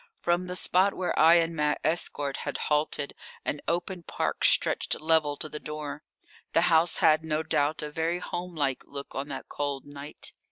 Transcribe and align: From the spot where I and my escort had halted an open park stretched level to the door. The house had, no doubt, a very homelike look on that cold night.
From 0.19 0.47
the 0.47 0.55
spot 0.55 0.95
where 0.95 1.13
I 1.19 1.35
and 1.35 1.55
my 1.55 1.77
escort 1.83 2.37
had 2.37 2.57
halted 2.57 3.13
an 3.45 3.61
open 3.67 4.01
park 4.01 4.43
stretched 4.43 4.99
level 4.99 5.37
to 5.37 5.47
the 5.47 5.59
door. 5.59 6.01
The 6.53 6.61
house 6.73 6.97
had, 7.05 7.23
no 7.23 7.43
doubt, 7.43 7.83
a 7.83 7.91
very 7.91 8.17
homelike 8.17 8.81
look 8.87 9.13
on 9.13 9.27
that 9.27 9.47
cold 9.47 9.85
night. 9.85 10.33